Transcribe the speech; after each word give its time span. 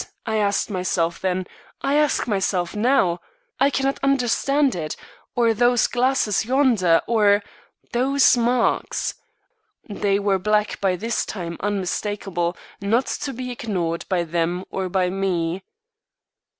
I 0.25 0.37
asked 0.37 0.71
myself 0.71 1.21
then 1.21 1.45
I 1.83 1.93
ask 1.93 2.25
myself 2.27 2.75
now. 2.75 3.19
I 3.59 3.69
cannot 3.69 3.99
understand 4.01 4.73
it 4.73 4.95
or 5.35 5.53
those 5.53 5.85
glasses 5.85 6.43
yonder 6.43 7.01
or 7.05 7.43
those 7.91 8.35
marks!" 8.35 9.13
They 9.87 10.17
were 10.17 10.39
black 10.39 10.81
by 10.81 10.95
this 10.95 11.23
time 11.23 11.55
unmistakable 11.59 12.57
not 12.81 13.05
to 13.05 13.31
be 13.31 13.51
ignored 13.51 14.05
by 14.09 14.23
them 14.23 14.65
or 14.71 14.89
by 14.89 15.11
me. 15.11 15.61